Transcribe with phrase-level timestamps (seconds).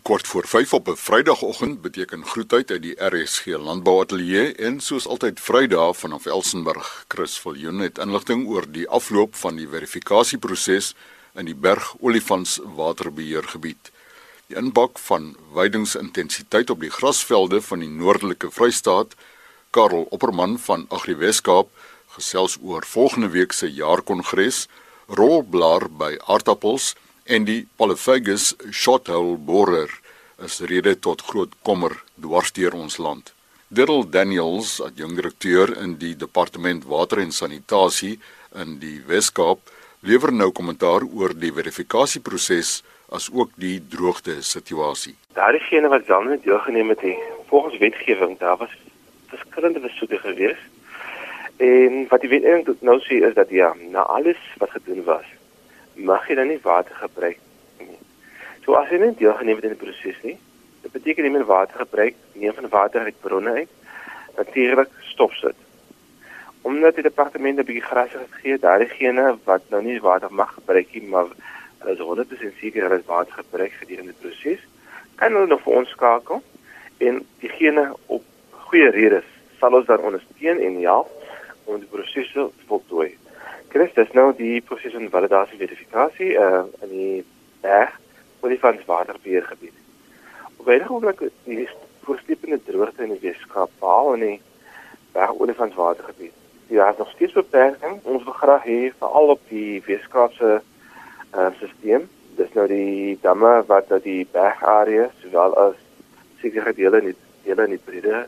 [0.00, 5.40] Kort voor 5 op 'n Vrydagoggend beteken groetheid uit die RSG Landbouateljee en soos altyd
[5.40, 7.04] Vrydag vanaf Elsenburg.
[7.08, 10.94] Chris Viljoen het inligting oor die afloop van die verifikasieproses
[11.34, 13.90] in die Berg Olifants Waterbeheergebied.
[14.46, 19.14] Die inbak van weidingsintensiteit op die grasvelde van die Noordelike Vrystaat,
[19.70, 21.68] Karel Opperman van Agri Weskaap,
[22.06, 24.68] gesels oor volgende week se jaarkongres,
[25.06, 26.94] rolblaar by aardappels
[27.32, 29.88] en die Polyphagus shothole borer
[30.44, 33.30] is rede tot groot kommer dwarsteer ons land.
[33.72, 38.18] Diddle Daniels, adjunkdirekteur in die departement water en sanitasie
[38.60, 39.64] in die Wes-Kaap,
[40.04, 42.82] lewer nou kommentaar oor die verifikasieproses
[43.16, 45.16] as ook die droogte situasie.
[45.32, 47.16] Daar is geen wat dan net deelgeneem het nie.
[47.48, 48.76] Volgens wetgewing daar was
[49.32, 50.60] verskillende besoeke gewees.
[51.56, 55.28] En wat die wetgewing nou sê is dat ja, na alles wat gedoen was,
[55.94, 57.38] mag jy dan nie water gebruik
[57.78, 57.98] nie.
[58.64, 60.38] So as jy nie deelgeneem het in die proses nie,
[60.82, 63.70] dit beteken nie meer water gebruik, neem van water uit bronne uit,
[64.36, 65.56] natuurlik stop sit.
[66.62, 70.30] Omdat die departement 'n bietjie gras het gegee, daar is gene wat nou nie water
[70.30, 71.26] mag gebruik nie, maar
[71.78, 74.60] hulle is 100% seker hulle het water gebruik gedurende die proses,
[75.16, 76.42] kan hulle nog vir ons skakel
[76.98, 79.24] en diegene op goeie redes
[79.58, 81.10] sal ons dan ondersteun en help
[81.64, 83.10] om die proses te voltooi.
[83.72, 87.22] Chris, dis nou die proses van validasie verifikasie uh in die
[87.64, 87.94] berg
[88.44, 89.78] olifants waterbeheergebied.
[90.58, 91.64] Op baie oomblik die
[92.04, 94.36] voorsleepende droogte in die Weskaap behaal in die
[95.16, 96.36] berg olifants watergebied.
[96.68, 97.96] Daar is nog steeds beperking.
[98.02, 100.54] Ons wil graag hê veral op die Weskaapse
[101.32, 105.80] uh stelsel, dis nou die damme wat uit die bergarea sowel as
[106.44, 108.26] sekere dele in die dele in die brede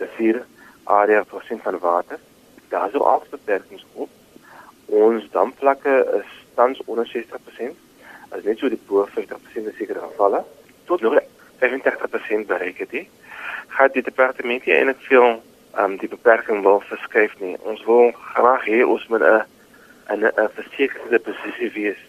[0.00, 0.46] rivier
[0.84, 2.16] area voorsien van water.
[2.72, 4.16] Daar is ook beperkings op
[4.88, 7.76] Ons damvlakke is tans onder 60%.
[8.32, 10.44] As net so die bo 50% in sekere gevalle
[10.88, 11.18] tot nog
[11.60, 12.94] 35% bereik het.
[13.68, 15.42] Gaat die departement hier eintlik veel
[15.78, 17.56] um die beperking wil verskuif nie.
[17.68, 19.44] Ons wil graag hê ons moet 'n
[20.08, 22.00] 'n 'n versekerde posisie wees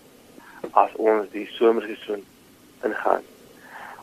[0.71, 2.23] as ons die somerseisoen
[2.83, 3.23] ingaan.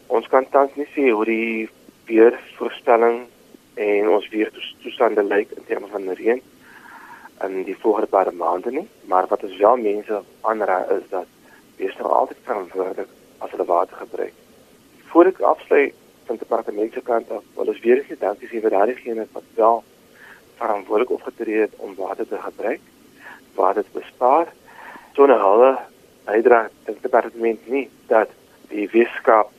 [0.07, 1.69] Ons kan tans nie sê hoe die
[2.07, 3.27] weervoorspelling
[3.75, 6.43] en ons weertoestande lyk in terme van reën
[7.45, 11.27] in die volgende paar maande nie, maar wat ons wel mense aanraai is dat
[11.77, 13.09] wees nou altyd verantwoordelik
[13.39, 14.33] as hulle water gebruik.
[15.11, 15.95] Voor ek afsluit
[16.27, 19.27] van die departement se kant af, wil ons weer eens dankie sê vir daardie gene
[19.33, 19.83] wat wel
[20.61, 22.81] verantwoordelik opgetree het om water te gebruik,
[23.55, 24.53] water te bespaar.
[25.13, 25.73] Sonder hulle
[26.25, 28.33] bydra die departement nie dat
[28.73, 29.53] die wetenskap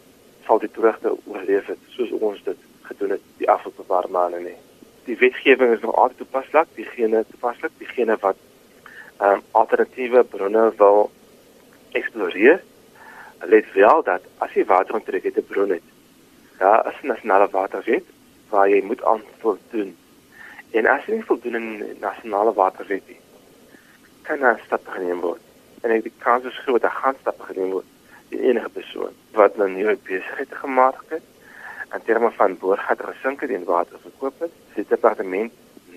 [0.48, 4.58] sal dit regte oorleef het soos ons dit gedoen het die afgelope paar maande nie
[5.08, 8.40] die wetgewing is nog altyd toepaslik, diegene toepaslik, diegene wat
[9.18, 11.10] ehm um, alternatiewe bronne wil
[11.92, 12.60] eksploreer.
[13.40, 15.88] Let wel dat as jy water onttrek het 'n bron het,
[16.58, 18.06] daar is 'n nasionale waterwet
[18.50, 19.96] waar jy moet antwoord doen.
[20.72, 23.20] En as jy nie voldoen aan die nasionale waterwet nie,
[24.22, 25.42] kan daar stappe geneem word.
[25.82, 27.86] En ek die kans is groot dat gaan stappe geneem word
[28.30, 31.24] in enige persoon wat nou nie besigheid gemaak het
[31.94, 34.52] in terme van boorgat gesinke en water verkoop het.
[34.76, 35.54] Die departement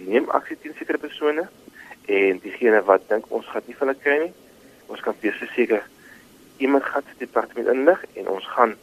[0.07, 1.49] neem aksie teen sekere persone
[2.07, 4.33] en diegene wat dink ons gaan nie van hulle kry nie,
[4.91, 5.85] ons kan weer seker
[6.61, 8.75] iemand gaan die departement inlig en ons gaan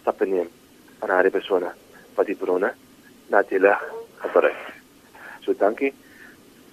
[0.00, 0.48] stappe neem
[0.98, 1.72] aan daardie persone
[2.14, 2.72] wat die bronne
[3.32, 3.82] natuurlik
[4.22, 4.60] gebruik.
[5.44, 5.92] So dankie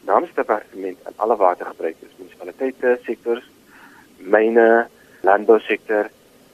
[0.06, 3.48] namens die departement aan alle watergebruikers, munisipaliteite, sektors,
[4.18, 4.88] myne,
[5.24, 6.12] landbousektor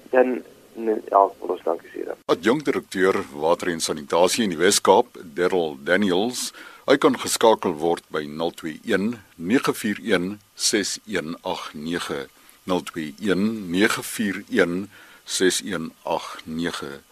[0.09, 0.39] en
[0.79, 2.05] Nee, ja, ons dankie sê.
[2.31, 6.53] Adjunkdirekteur Water en Sanitasie in die Wes-Kaap, Darryl Daniels,
[6.87, 12.29] hy kan geskakel word by 021 941 6189.
[12.69, 14.87] 021 941
[15.25, 17.03] 6189.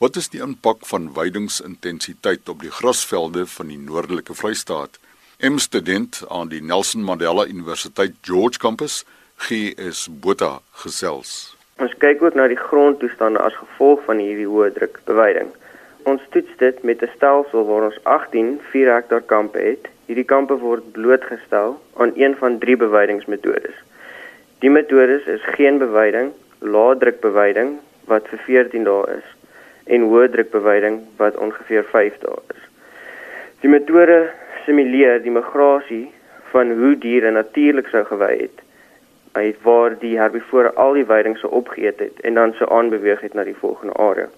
[0.00, 4.96] Wat is die impak van weidingsintensiteit op die grasvelde van die noordelike Vrystaat?
[5.44, 9.04] M-student aan die Nelson Mandela Universiteit George Campus,
[9.36, 11.59] GS Botha gesels.
[11.80, 15.48] Ons kyk ook na die grondtoestande as gevolg van hierdie hoë druk beweiding.
[16.10, 19.88] Ons toets dit met 'n stelsel waar ons 18 4 hektaar kampe het.
[20.06, 23.78] Hierdie kampe word blootgestel aan een van drie beweidingsmetodes.
[24.58, 29.28] Die metodes is geen beweiding, lae druk beweiding wat vir 14 dae is
[29.86, 32.62] en hoë druk beweiding wat ongeveer 5 dae is.
[33.60, 34.30] Die metode
[34.64, 36.12] simuleer die migrasie
[36.52, 38.68] van hoe diere natuurlik sou gewei het
[39.32, 43.34] uit waar die herbivore al die veiding se opgeëet het en dan so aanbeweeg het
[43.34, 44.28] na die volgende area.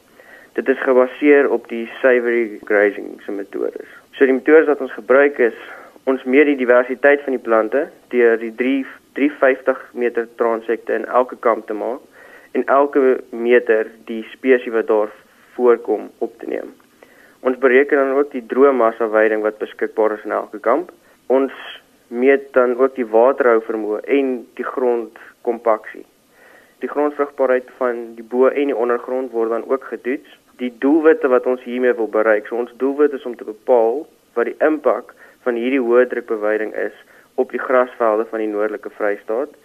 [0.53, 3.89] Dit is gebaseer op die savory grazing se metodes.
[4.13, 5.57] So die metodes wat ons gebruik is
[6.05, 11.37] ons meet die diversiteit van die plante deur die 3 350 meter transekte in elke
[11.37, 12.01] kamp te maak
[12.53, 15.13] en elke meter die spesies wat daar
[15.55, 16.73] voorkom op te neem.
[17.41, 20.93] Ons bereken dan ook die droë massa veiding wat beskikbaar is in elke kamp.
[21.27, 21.53] Ons
[22.13, 26.05] meet dan ook die waterhou vermoë en die grondkompaksie.
[26.85, 30.29] Die grondvrugbaarheid van die bo en die ondergrond word dan ook getoets.
[30.61, 34.05] Die doelwitte wat ons hiermee wil bereik, so ons doelwit is om te bepaal
[34.37, 35.15] wat die impak
[35.47, 36.97] van hierdie hoë drukbeweiding is
[37.41, 39.57] op die grasvelde van die noordelike Vrystaat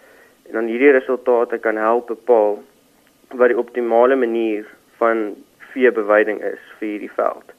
[0.48, 2.58] en dan hierdie resultate kan help bepaal
[3.36, 4.64] wat die optimale manier
[4.96, 5.34] van
[5.74, 7.52] veebeweiding is vir hierdie veld.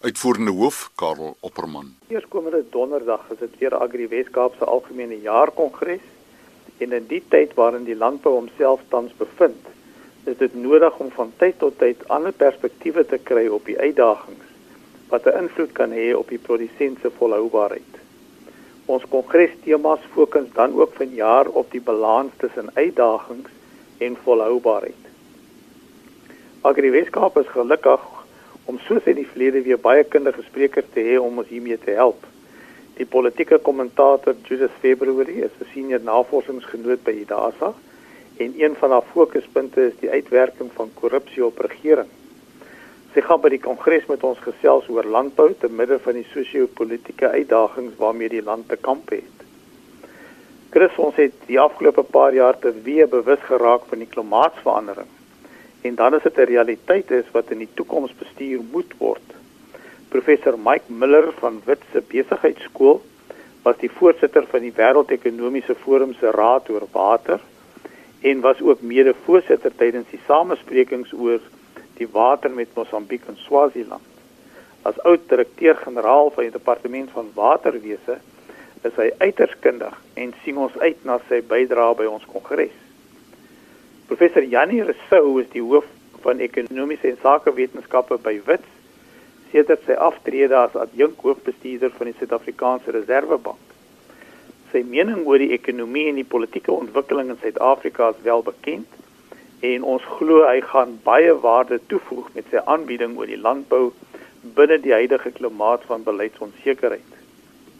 [0.00, 1.96] Uitvoerende hoof Karel Opperman.
[2.08, 6.00] Eerskomende donderdag is dit weer Agri Weskaap se algemene jaarkongres
[6.78, 9.66] en in die tyd waarin die landbou homself tans bevind,
[10.24, 14.50] is dit nodig om van tyd tot tyd ander perspektiewe te kry op die uitdagings
[15.12, 17.94] wat 'n invloed kan hê op die produsent se volhoubaarheid.
[18.86, 23.50] Ons kongrestemas fokus dan ook vanjaar op die balans tussen uitdagings
[23.98, 25.02] en volhoubaarheid.
[26.60, 28.00] Agri Weskaap is gelukkig
[28.64, 31.90] om soos in die verlede weer baie kundige sprekers te hê om ons hiermee te
[31.90, 32.26] help.
[32.94, 37.74] Die politieke kommentator Judith February is 'n senior navorsingsgenoot by IDASA
[38.44, 42.10] en een van haar fokuspunte is die uitwerking van korrupsie op regering.
[43.14, 47.28] Sy gaan by die kongres met ons gesels oor landbou te midde van die sosio-politiese
[47.28, 49.46] uitdagings waarmee die land te kamp het.
[50.72, 55.10] Chris ons het die afgelope paar jaar te weer bewus geraak van die klimaatsverandering
[55.82, 59.28] en dan is dit 'n realiteit is wat in die toekoms bestuur moet word.
[60.08, 63.02] Professor Mike Miller van Wits se Besigheidsskool
[63.62, 67.40] was die voorsitter van die Wêreldekonomiese Forum se raad oor water
[68.22, 71.40] en was ook mede-voorsitter tydens die samesprekings oor
[71.98, 74.06] die water met Mosambiek en Swaziland.
[74.82, 78.18] As oud direkteur-generaal van die departement van waterwese
[78.82, 82.74] is hy uiters kundig en sien ons uit na sy bydrae by ons kongres.
[84.10, 85.86] Professor Janie Rousseau is die hoof
[86.22, 88.70] van ekonomiese en sakewetenskappe by Wits
[89.52, 93.71] sedert sy aftrede as adjunk hoofbestuurder van die Suid-Afrikaanse Reserwebank.
[94.72, 99.00] Sy mening oor die ekonomie en die politieke ontwikkeling in Suid-Afrika is wel bekend
[99.68, 103.90] en ons glo hy gaan baie waarde toevoeg met sy aanbieding oor die landbou
[104.56, 107.12] binne die huidige klimaat van beleidsonsekerheid.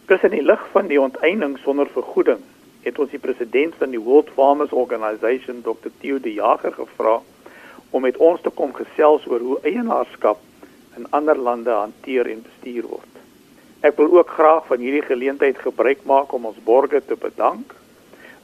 [0.07, 2.45] Tussen die lig van die onteiening sonder vergoeding
[2.85, 5.91] het ons die president van die World Farmers Organization Dr.
[6.01, 7.21] Theo de Jager gevra
[7.91, 10.45] om met ons te kom gesels oor hoe eienaarskap
[10.97, 13.12] in ander lande hanteer en bestuur word.
[13.83, 17.75] Ek wil ook graag van hierdie geleentheid gebruik maak om ons borgers te bedank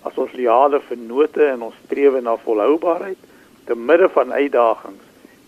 [0.06, 3.19] as ons leale vennote in ons strewe na volhoubaarheid
[3.67, 5.05] te midde van uitdagings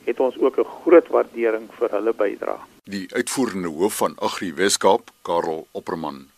[0.07, 2.61] het ons ook 'n groot waardering vir hulle bydrae.
[2.85, 6.31] Die uitvoerende hoof van Agri Weskaap, Karel Opperman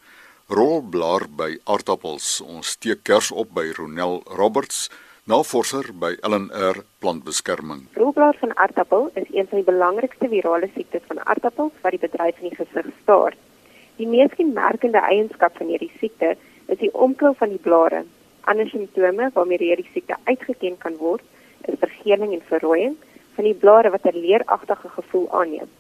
[0.53, 2.41] rolblaar by aardappels.
[2.45, 4.91] Ons steek kers op by Ronel Roberts,
[5.33, 7.87] navorser by LNR Plantbeskerming.
[7.97, 12.41] Rolblaar van aardappel is een van die belangrikste virale siektes van aardappels wat die bedryf
[12.43, 13.37] in die gesig staar.
[13.97, 16.35] Die mees kenmerkende eienskap van hierdie siekte
[16.67, 18.03] is die omkrul van die blare.
[18.53, 21.25] Ander simptome waarmee hierdie siekte uitgeken kan word,
[21.65, 22.99] is vergeling en verrooiing
[23.39, 25.71] van die blare wat 'n leeragtige gevoel aanneem.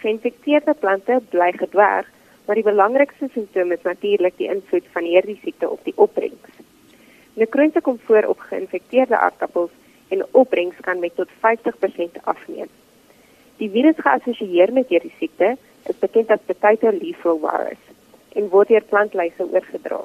[0.00, 2.08] Geïnfekteerde plante bly gedwerg
[2.46, 6.64] maar die belangrikste simptoom is natuurlik die invloed van hierdie siekte op die opbrengs.
[7.36, 9.70] Nekroonse kom voor op geïnfekteerde aardappels
[10.08, 12.68] en opbrengs kan met tot 50% afneem.
[13.56, 15.56] Die virus geassosieer met hierdie siekte
[15.90, 17.82] is bekend as potato leaf roll virus
[18.40, 20.00] en word deur plantluise oorgedra.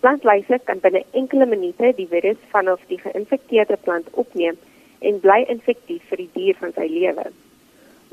[0.00, 4.62] Plantluise kan binne enkele minute die virus vanaf die geïnfekteerde plant opneem
[5.10, 7.28] en bly infektief vir die dier van sy lewe.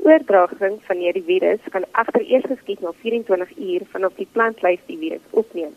[0.02, 4.98] Oordraging van hierdie virus kan egter eers geskied na 24 uur vanaf die plantlyf die
[5.06, 5.74] virus opneem.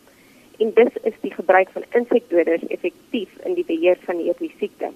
[0.58, 4.90] En dis is die gebruik van insekdoders effektief in die beheer van hierdie siekte.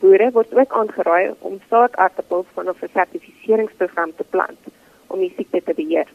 [0.00, 4.58] Boere word ook aangeraai om saadaartappels van 'n sertifiseringsprogram te plant
[5.06, 6.08] om die siekte te beheer.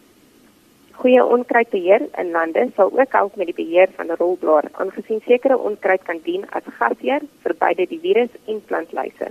[0.91, 6.03] Goeie onkruidbeheer in lande sal ook help met die beheer van rolblaar, aangesien sekere onkruid
[6.03, 9.27] kan dien as gasheer vir beide die virus en plantlyse.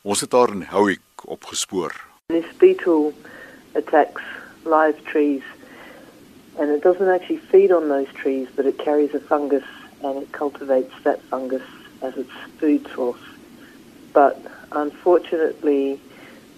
[0.01, 1.93] Ons het daar in Howick opgespoor.
[2.33, 3.13] This beetle
[3.77, 4.23] attacks
[4.63, 5.43] live trees
[6.57, 9.67] and it doesn't actually feed on those trees but it carries a fungus
[10.01, 11.67] and it cultivates that fungus
[12.01, 13.21] as its food source.
[14.13, 14.41] But
[14.71, 15.99] unfortunately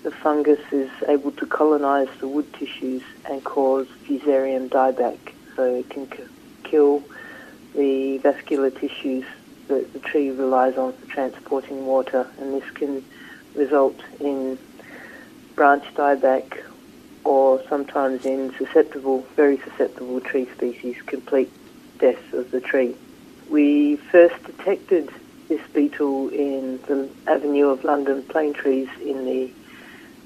[0.03, 5.19] the fungus is able to colonize the wood tissues and cause fusarium dieback
[5.55, 6.07] so it can
[6.63, 7.03] kill
[7.77, 9.23] the vascular tissues
[9.67, 13.05] that the tree relies on for transporting water, and this can
[13.55, 14.57] result in
[15.55, 16.63] branch dieback
[17.23, 21.51] or sometimes in susceptible, very susceptible tree species, complete
[21.99, 22.95] death of the tree.
[23.49, 25.09] We first detected
[25.47, 29.51] this beetle in the avenue of London plane trees in the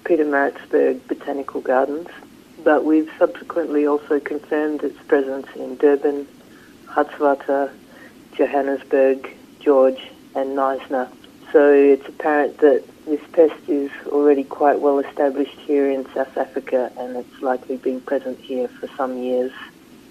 [0.03, 2.10] Peter Pietermaritzburg Botanical Gardens,
[2.63, 6.27] but we've subsequently also confirmed its presence in Durban,
[6.91, 7.71] Hartswater,
[8.33, 10.01] Johannesburg, George,
[10.36, 11.10] and Neisner.
[11.53, 16.91] So it's apparent that this pest is already quite well established here in South Africa
[16.98, 19.53] and it's likely been present here for some years.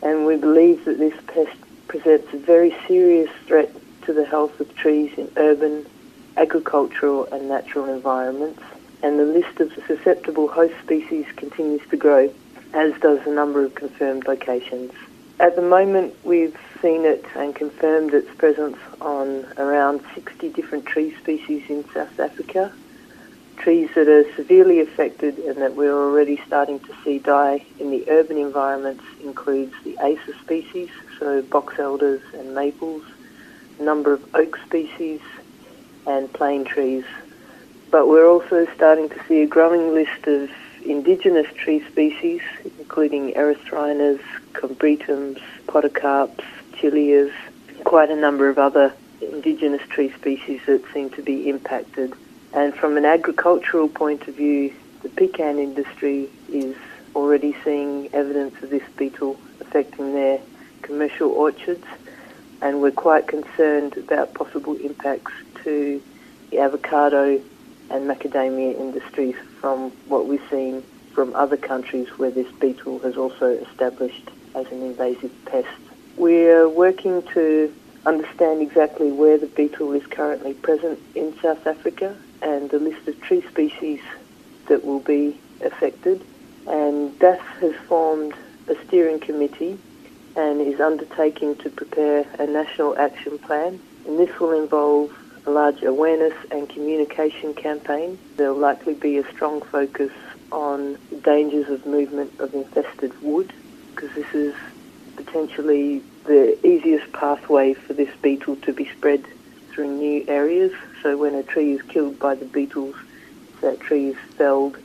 [0.02, 1.56] And we believe that this pest
[1.86, 3.70] presents a very serious threat
[4.02, 5.84] to the health of trees in urban,
[6.38, 8.62] agricultural, and natural environments.
[9.02, 12.32] And the list of susceptible host species continues to grow,
[12.72, 14.92] as does the number of confirmed locations.
[15.40, 21.16] At the moment, we've seen it and confirmed its presence on around 60 different tree
[21.16, 22.70] species in South Africa.
[23.56, 28.04] Trees that are severely affected and that we're already starting to see die in the
[28.10, 33.02] urban environments includes the Acer species, so box elders and maples,
[33.78, 35.22] a number of oak species,
[36.06, 37.04] and plane trees.
[37.90, 40.50] But we're also starting to see a growing list of
[40.84, 42.42] indigenous tree species,
[42.78, 44.20] including erythrinas,
[44.52, 47.32] combretums, podocarps, chilias,
[47.84, 52.12] quite a number of other indigenous tree species that seem to be impacted.
[52.52, 56.76] And from an agricultural point of view, the pecan industry is
[57.14, 60.40] already seeing evidence of this beetle affecting their
[60.82, 61.84] commercial orchards,
[62.62, 65.32] and we're quite concerned about possible impacts
[65.64, 66.02] to
[66.50, 67.40] the avocado
[67.90, 73.46] and macadamia industries from what we've seen from other countries where this beetle has also
[73.46, 75.68] established as an invasive pest.
[76.16, 77.72] We're working to
[78.06, 83.20] understand exactly where the beetle is currently present in South Africa and the list of
[83.20, 84.00] tree species
[84.66, 86.24] that will be affected.
[86.66, 88.34] And DAS has formed
[88.68, 89.78] a steering committee
[90.36, 93.80] and is undertaking to prepare a national action plan.
[94.06, 95.16] And this will involve
[95.46, 98.18] a large awareness and communication campaign.
[98.36, 100.12] There will likely be a strong focus
[100.52, 103.52] on dangers of movement of infested wood
[104.00, 104.54] because this is
[105.16, 109.22] potentially the easiest pathway for this beetle to be spread
[109.70, 110.72] through new areas.
[111.02, 112.94] So when a tree is killed by the beetles,
[113.60, 114.78] that tree is felled,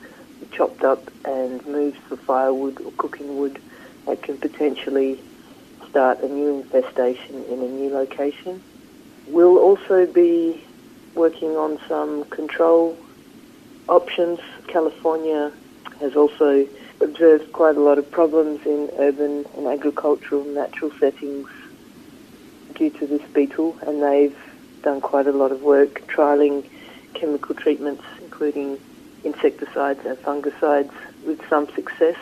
[0.51, 3.57] chopped up and moved for firewood or cooking wood,
[4.05, 5.21] that can potentially
[5.89, 8.61] start a new infestation in a new location.
[9.27, 10.61] We'll also be
[11.15, 12.97] working on some control
[13.87, 14.39] options.
[14.67, 15.53] California
[16.01, 16.67] has also
[17.01, 21.49] observed quite a lot of problems in urban and agricultural natural settings
[22.73, 24.37] due to this beetle, and they've
[24.81, 26.65] done quite a lot of work trialing
[27.13, 28.79] chemical treatments, including
[29.23, 30.91] insecticides and fungicides,
[31.25, 32.17] with some success.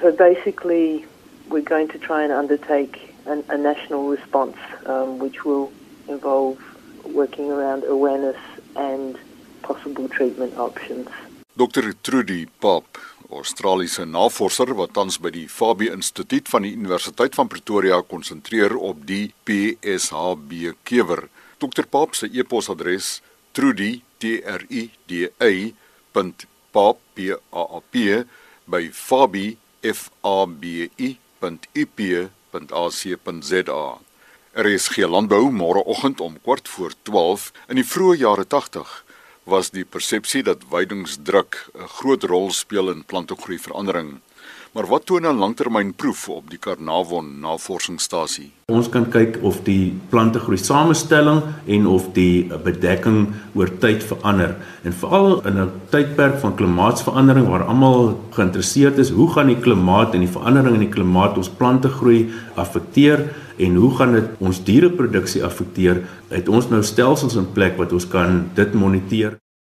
[0.00, 1.06] So basically,
[1.48, 4.56] we're going to try and undertake an, a national response,
[4.86, 5.72] um, which will
[6.08, 6.58] involve
[7.06, 8.36] working around awareness
[8.76, 9.18] and
[9.62, 11.08] possible treatment options.
[11.56, 11.92] Dr.
[11.92, 12.84] Trudy Pap,
[13.34, 19.02] Australiese navorser wat tans by die Fabie Instituut van die Universiteit van Pretoria konsentreer op
[19.08, 21.28] die PSHB kewer.
[21.58, 21.86] Dr.
[21.90, 23.20] Pap se e-posadres
[23.52, 25.74] trudy t r u d y
[26.72, 28.24] .pap p a a p
[28.66, 31.18] by fabie f a b i
[31.72, 32.62] .ip.ac.za.
[34.54, 39.03] Er is geen landbou môreoggend om kwart voor 12 in die vroeë jare 80
[39.44, 44.20] was die persepsie dat weidingsdruk 'n groot rol speel in plantegroei verandering.
[44.74, 48.50] Maar wat toon 'n langtermynproef op die Carnarvon navorsingsstasie?
[48.66, 54.56] Ons kan kyk of die plante groei samestelling en of die bedekking oor tyd verander.
[54.82, 60.14] En veral in 'n tydperk van klimaatsverandering waar almal geïnteresseerd is, hoe gaan die klimaat
[60.14, 64.64] en die verandering in die klimaat ons plante groei affekteer en hoe gaan dit ons
[64.64, 66.02] diereproduksie affekteer?
[66.28, 69.36] Het ons nou stelsels in plek wat ons kan dit moniteer?